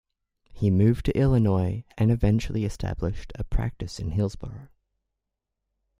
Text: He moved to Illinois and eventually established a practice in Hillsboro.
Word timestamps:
He 0.51 0.71
moved 0.71 1.05
to 1.05 1.15
Illinois 1.15 1.85
and 1.95 2.09
eventually 2.09 2.65
established 2.65 3.31
a 3.35 3.43
practice 3.43 3.99
in 3.99 4.09
Hillsboro. 4.09 4.69